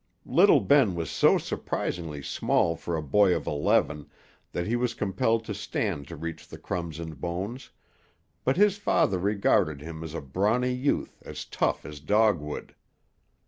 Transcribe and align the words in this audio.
Little 0.25 0.61
Ben 0.61 0.95
was 0.95 1.11
so 1.11 1.37
surprisingly 1.37 2.23
small 2.23 2.75
for 2.75 2.97
a 2.97 3.03
boy 3.03 3.35
of 3.35 3.45
eleven 3.45 4.09
that 4.51 4.65
he 4.65 4.75
was 4.75 4.95
compelled 4.95 5.45
to 5.45 5.53
stand 5.53 6.07
to 6.07 6.15
reach 6.15 6.47
the 6.47 6.57
crumbs 6.57 6.99
and 6.99 7.21
bones, 7.21 7.69
but 8.43 8.57
his 8.57 8.77
father 8.77 9.19
regarded 9.19 9.79
him 9.79 10.03
as 10.03 10.15
a 10.15 10.21
brawny 10.21 10.73
youth 10.73 11.21
as 11.23 11.45
tough 11.45 11.85
as 11.85 11.99
dogwood. 11.99 12.73